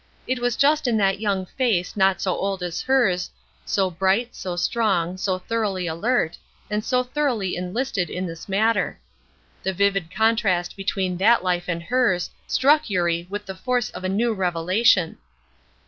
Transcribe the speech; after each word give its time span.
It 0.25 0.39
was 0.39 0.55
just 0.55 0.87
in 0.87 0.97
that 0.97 1.19
young 1.19 1.45
face 1.45 1.95
not 1.95 2.19
so 2.21 2.35
old 2.35 2.63
as 2.63 2.81
hers, 2.81 3.29
so 3.65 3.91
bright, 3.91 4.33
so 4.35 4.55
strong, 4.55 5.15
so 5.15 5.37
thoroughly 5.37 5.85
alert, 5.85 6.39
and 6.71 6.83
so 6.83 7.03
thoroughly 7.03 7.55
enlisted 7.55 8.09
in 8.09 8.25
this 8.25 8.49
matter. 8.49 8.97
The 9.61 9.73
vivid 9.73 10.09
contrast 10.09 10.75
between 10.75 11.17
that 11.17 11.43
life 11.43 11.65
and 11.67 11.83
hers 11.83 12.31
struck 12.47 12.89
Eurie 12.89 13.27
with 13.29 13.45
the 13.45 13.53
force 13.53 13.91
of 13.91 14.03
a 14.03 14.09
new 14.09 14.33
revelation. 14.33 15.19